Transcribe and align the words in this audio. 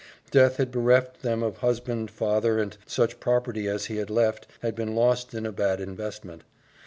Death 0.31 0.57
had 0.57 0.71
bereft 0.71 1.21
them 1.21 1.43
of 1.43 1.57
husband, 1.57 2.09
father, 2.09 2.57
and 2.57 2.75
such 2.87 3.19
property 3.19 3.67
as 3.67 3.85
he 3.85 3.97
had 3.97 4.09
left 4.09 4.47
had 4.63 4.73
been 4.73 4.95
lost 4.95 5.31
in 5.35 5.45
a 5.45 5.51
bad 5.51 5.79
investment. 5.79 6.43